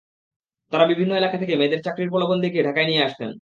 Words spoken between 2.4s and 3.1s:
দেখিয়ে ঢাকায় নিয়ে